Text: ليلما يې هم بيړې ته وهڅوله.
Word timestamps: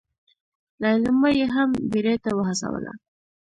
ليلما 0.81 1.29
يې 1.37 1.45
هم 1.55 1.69
بيړې 1.91 2.15
ته 2.23 2.29
وهڅوله. 2.37 2.93